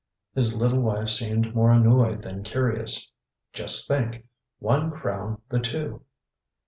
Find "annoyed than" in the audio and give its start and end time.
1.69-2.41